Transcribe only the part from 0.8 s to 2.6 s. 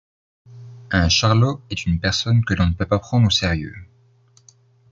Un charlot est une personne que